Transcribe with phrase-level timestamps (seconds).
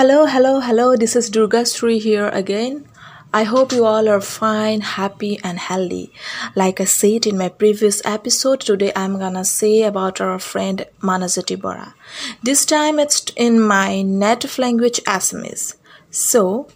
[0.00, 0.96] Hello, hello, hello.
[0.96, 2.88] This is Durga Sri here again.
[3.34, 6.10] I hope you all are fine, happy, and healthy.
[6.56, 11.60] Like I said in my previous episode, today I'm gonna say about our friend Manazati
[11.60, 11.94] Bora.
[12.42, 15.74] This time it's in my native language Assamese.
[16.10, 16.66] So,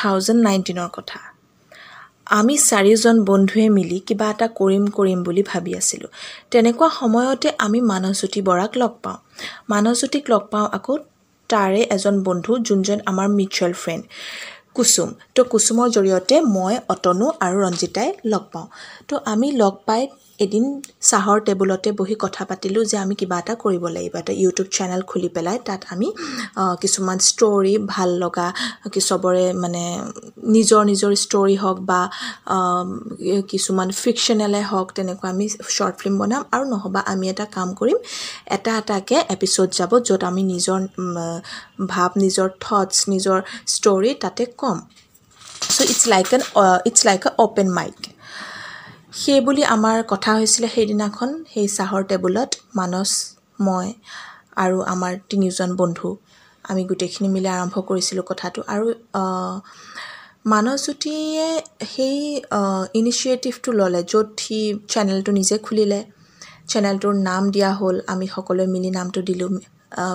[0.00, 1.20] thousand নাইনটিনৰ কথা
[2.38, 6.10] আমি চাৰিজন বন্ধুৱে মিলি কিবা এটা কৰিম কৰিম বুলি ভাবি আছিলোঁ
[6.52, 9.18] তেনেকুৱা সময়তে আমি মানসজ্যোতি বৰাক লগ পাওঁ
[9.72, 10.94] মানসজ্যোতিক লগ পাওঁ আকৌ
[11.52, 14.02] তাৰে এজন বন্ধু যোনজন আমাৰ মিউচুৱেল ফ্ৰেণ্ড
[14.76, 18.66] কুচুম তো কুচুমৰ জৰিয়তে মই অতনু আৰু ৰঞ্জিতাই লগ পাওঁ।
[19.08, 20.02] তো আমি লগ পাই
[20.44, 20.64] এদিন
[21.10, 25.28] চাহৰ টেবুলতে বহি কথা পাতিলোঁ যে আমি কিবা এটা কৰিব লাগিব। এটা ইউটিউব চেনেল খুলি
[25.36, 26.08] পেলাই তাত আমি
[26.82, 28.46] কিছুমান ষ্টৰি ভাল লগা
[29.08, 29.84] চবৰে মানে
[30.56, 32.00] নিজৰ নিজৰ ষ্টৰি হওক বা
[33.52, 35.46] কিছুমান ফিকশ্যনেলে হওক তেনেকুৱা আমি
[35.76, 37.98] শ্বৰ্ট ফিল্ম বনাম আৰু নহ'বা আমি এটা কাম কৰিম
[38.56, 40.78] এটা এটাকৈ এপিছ'ড যাব য'ত আমি নিজৰ
[41.92, 43.38] ভাৱ নিজৰ থটছ নিজৰ
[43.74, 44.78] ষ্টৰি তাতে ক'ম।
[45.74, 46.42] So' it's like an
[46.88, 47.98] it's like a open mic
[49.20, 53.10] সেই বুলি আমাৰ কথা হৈছিলে সেইদিনাখন সেই চাহৰ টেবুলত মানস
[53.66, 53.88] মই
[54.62, 56.08] আৰু আমাৰ তিনিজন বন্ধু।
[56.64, 58.86] আমি গোটেইখিনি মিলি আৰম্ভ কৰিছিলোঁ কথাটো। আৰু
[60.52, 61.46] মানসজ্যোতিয়ে
[61.92, 62.16] সেই
[63.00, 64.58] ইনিচিয়েটিভটো ল'লে য'ত সি
[64.92, 66.00] চেনেলটো নিজে খুলিলে।
[66.70, 69.50] চেনেলটোৰ নাম দিয়া হ'ল আমি সকলোৱে মিলি নামটো দিলোঁ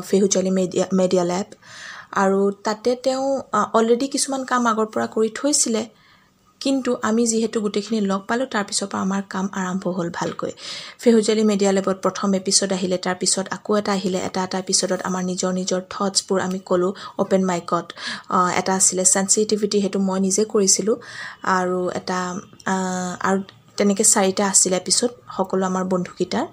[0.09, 1.48] ফেহুজালি মেডিয়া মেডিয়া লেব
[2.23, 3.25] আৰু তাতে তেওঁ
[3.78, 5.84] অলৰেডি কিছুমান কাম আগৰ পৰা কৰি থৈছিলে।
[6.61, 10.52] কিন্তু আমি যিহেতু গোটেইখিনি লগ পালোঁ তাৰপিছৰ পৰা আমাৰ কাম আৰম্ভ হ'ল ভালকৈ।
[11.00, 15.52] ফেহুজালি মেডিয়া লেবত প্ৰথম এপিছ'ড আহিলে তাৰপিছত আকৌ এটা আহিলে এটা এটা এপিছ'ডত আমাৰ নিজৰ
[15.59, 17.85] নিজৰ থটছবোৰ আমি ক'লোঁ অ'পেন মাইকত
[18.59, 20.95] এটা আছিলে চেঞ্চিটিভিটি সেইটো মই নিজে কৰিছিলোঁ।
[21.58, 22.19] আৰু এটা
[23.30, 23.39] আৰু
[23.78, 26.45] তেনেকৈ চাৰিটা আছিলে এপিছ'ড সকলো আমাৰ বন্ধুকেইটাৰ।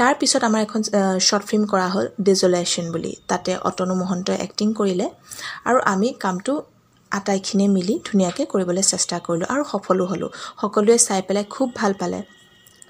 [0.00, 0.80] তাৰপিছত আমাৰ এখন
[1.26, 5.06] শ্বৰ্ট ফিল্ম কৰা হ'ল ডিজলেশ্যন বুলি। তাতে অতনু মহন্তই এক্টিং কৰিলে।
[5.68, 6.52] আৰু আমি কামটো
[7.12, 10.30] আটাইখিনিয়ে মিলি ধুনীয়াকৈ কৰিবলৈ চেষ্টা কৰিলোঁ আৰু সফলো হ'লোঁ।
[10.60, 12.20] সকলোৱে চাই পেলাই খুব ভাল পালে।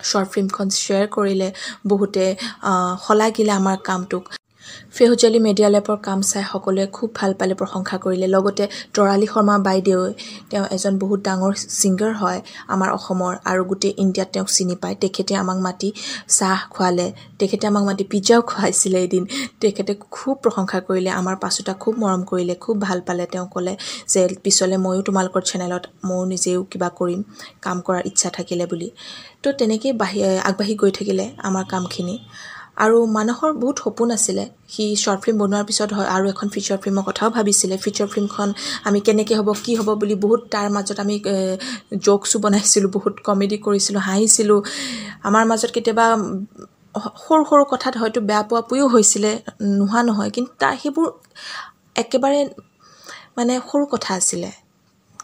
[0.00, 1.48] শ্বৰ্ট ফিল্মখন শ্বেয়াৰ কৰিলে
[1.90, 2.24] বহুতে
[3.04, 4.24] শলাগিলে আমাৰ কামটোক।
[4.96, 8.64] ফেহুজালি মেডিয়া লেবৰ কাম চাই সকলোৱে খুব ভাল পালে প্ৰশংসা কৰিলে। লগতে
[8.94, 10.00] তৰালি শৰ্মা বাইদেউ
[10.50, 12.40] তেওঁ এজন বহুত ডাঙৰ ছিংগাৰ হয়
[12.74, 15.88] আমাৰ অসমৰ আৰু গোটেই ইণ্ডিয়াত তেওঁক চিনি পায়। তেখেতে আমাক মাতি
[16.38, 17.06] চাহ খোৱালে
[17.40, 19.24] তেখেতে আমাক মাতি পিজ্জাও খুৱাইছিলে এদিন।
[19.62, 23.74] তেখেতে খুব প্ৰশংসা কৰিলে আমাৰ পাছোতা খুব মৰম কৰিলে খুব ভাল পালে। তেওঁ ক'লে
[24.12, 27.20] যে পিছলৈ ময়ো তোমালোকৰ চেনেলত ময়ো নিজেও কিবা কৰিম
[27.64, 28.88] কাম কৰাৰ ইচ্ছা থাকিলে বুলি।
[29.42, 32.16] তো তেনেকেই বাঢ়ি আগবাঢ়ি গৈ থাকিলে আমাৰ কামখিনি।
[32.76, 37.04] আৰু মানুহৰ বহুত সপোন আছিলে। সি শ্বৰ্ট ফিল্ম বনোৱাৰ পিছত হয় আৰু এখন ফিচাৰ ফিল্মৰ
[37.08, 38.48] কথাও ভাবিছিলে। ফিচাৰ ফিল্মখন
[38.88, 41.16] আমি কেনেকৈ হ'ব কি হ'ব বুলি বহুত তাৰ মাজত আমি
[42.06, 44.60] জ'কছো বনাইছিলোঁ বহুত কমেডি কৰিছিলোঁ হাঁহিছিলোঁ।
[45.28, 46.06] আমাৰ মাজত কেতিয়াবা
[47.24, 49.30] সৰু সৰু কথাত হয়তো বেয়া পোৱা পুইও হৈছিলে
[49.78, 51.06] নোহোৱা নহয় কিন্তু তাৰ সেইবোৰ
[52.02, 52.40] একেবাৰে
[53.36, 54.50] মানে সৰু কথা আছিলে।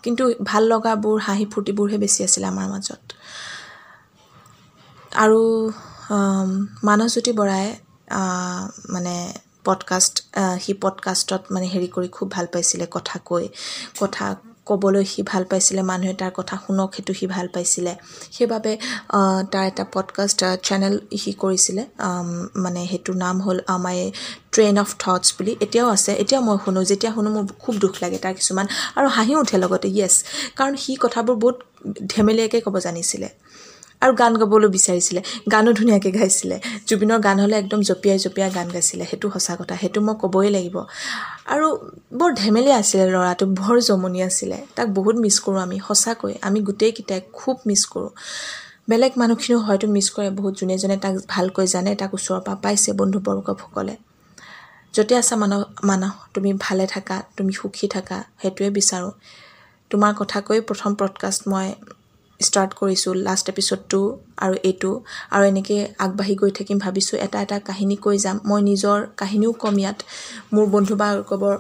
[0.05, 3.03] কিন্তু ভাল লগাবোৰ হাঁহি ফূৰ্তিবোৰহে বেছি আছিলে আমাৰ মাজত।
[5.25, 5.41] আৰু
[6.89, 7.67] মানসজ্যোতি বৰাই
[8.95, 9.15] মানে
[9.67, 10.15] পডকাষ্ট
[10.65, 13.45] সি পডকাষ্টত মানে হেৰি কৰি খুব ভাল পাইছিলে কথা কৈ
[14.01, 14.27] কথা
[14.69, 17.93] ক'বলৈ সি ভাল পাইছিলে মানুহে তাৰ কথা শুনক সেইটো সি ভাল পাইছিলে।
[18.37, 18.73] সেইবাবে
[19.53, 21.83] তাৰ এটা পডকাষ্ট চেনেল সি কৰিছিলে
[22.65, 23.97] মানে সেইটোৰ নাম হ'ল মাই
[24.55, 28.19] ট্ৰেইন অফ থটছ বুলি। এতিয়াও আছে এতিয়াও মই শুনো যেতিয়া শুনো মোৰ খুব দুখ লাগে
[28.25, 28.67] তাৰ কিছুমান
[28.99, 30.15] আৰু হাঁহিও উঠে লগতে য়েছ
[30.59, 31.57] কাৰণ সি কথাবোৰ বহুত
[32.13, 33.29] ধেমেলীয়াকৈ ক'ব জানিছিলে।
[34.03, 35.21] আৰু গান গাবলৈ বিচাৰিছিলে।
[35.53, 40.01] গানো ধুনীয়াকৈ গাইছিলে। জুবিনৰ গান হ'লে একদম জঁপিয়াই জঁপিয়াই গান গাইছিলে। সেইটো সঁচা কথা সেইটো
[40.01, 40.77] মই ক'বই লাগিব।
[41.47, 41.67] আৰু
[42.13, 47.21] বৰ ধেমেলীয়া আছিলে ল'ৰাটো বৰ জমনি আছিলে। তাক বহুত মিছ কৰোঁ আমি সঁচাকৈ। আমি গোটেইকেইটাই
[47.33, 48.11] খুব মিছ কৰোঁ।
[48.89, 52.91] বেলেগ মানুহখিনিও হয়তো মিছ কৰে। বহুত যোনে যোনে তাক ভালকৈ জানে তাক ওচৰৰ পৰা পাইছে
[52.93, 53.95] বন্ধুবৰ্গসকলে
[54.95, 59.13] য'তে আছা মানৱ মানৱ তুমি ভালে থাকা তুমি সুখী থাকা সেইটোৱে বিচাৰোঁ।
[59.91, 61.67] তোমাৰ কথা কৈ প্ৰথম পডকাষ্ট মই
[62.41, 64.01] ষ্টাৰ্ট কৰিছোঁ লাষ্ট এপিছ'ডটো
[64.39, 64.91] আৰু এইটো
[65.33, 69.75] আৰু এনেকৈ আগবাঢ়ি গৈ থাকিম ভাবিছোঁ। এটা এটা কাহিনী কৈ যাম। মই নিজৰ কাহিনীও ক'ম
[69.79, 69.99] ইয়াত।
[70.53, 71.57] মোৰ বন্ধু বান্ধৱৰ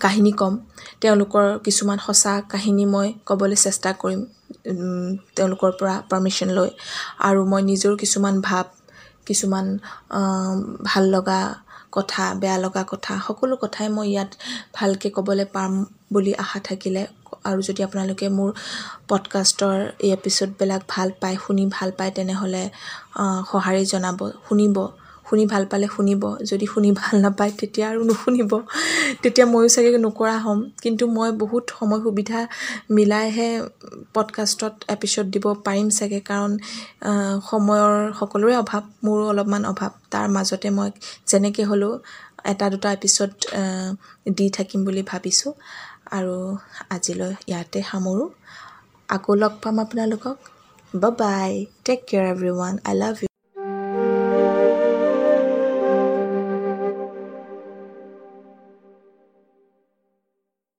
[0.00, 0.54] কাহিনী ক'ম।
[1.00, 4.20] তেওঁলোকৰ কিছুমান সঁচা কাহিনী মই ক'বলৈ চেষ্টা কৰিম
[5.36, 6.70] তেওঁলোকৰ পৰা পাৰ্মিশ্যন লৈ।
[7.20, 8.66] আৰু মই নিজৰো কিছুমান ভাৱ
[9.26, 9.66] কিছুমান
[10.84, 11.40] ভাল লগা
[11.92, 14.30] কথা বেয়া লগা কথা সকলো কথাই মই ইয়াত
[14.74, 15.72] ভালকৈ ক'বলৈ পাম
[16.12, 17.02] বুলি আশা থাকিলে।
[17.44, 18.50] আৰু যদি আপোনালোকে মোৰ
[19.08, 22.62] পডকাষ্টৰ এই এপিছ'ডবিলাক ভাল পায় শুনি ভাল পায় তেনেহ'লে
[23.50, 24.76] সঁহাৰি জনাব শুনিব।
[25.28, 28.52] শুনি ভাল পালে শুনিব। যদি শুনি ভাল নাপায় তেতিয়া আৰু নুশুনিব।
[29.22, 32.38] তেতিয়া ময়ো চাগে নকৰা হ'ম। কিন্তু মই বহুত সময় সুবিধা
[32.96, 33.48] মিলাইহে
[34.14, 36.52] পডকাষ্টত এপিছ'ড দিব পাৰিম চাগে। কাৰণ
[37.50, 40.88] সময়ৰ সকলোৰে অভাৱ মোৰো অলপমান অভাৱ। তাৰ মাজতে মই
[41.30, 41.92] যেনেকৈ হ'লেও
[42.52, 43.32] এটা দুটা এপিছ'ড
[44.36, 45.52] দি থাকিম বুলি ভাবিছোঁ।
[46.16, 46.34] আৰু
[46.94, 48.28] আজিলৈ ইয়াতে সামৰোঁ।
[49.08, 50.36] আকৌ লগ পাম আপোনালোকক।
[50.94, 51.50] Bye
[51.84, 53.27] take care everyone I love you